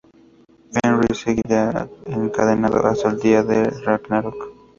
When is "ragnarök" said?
3.85-4.33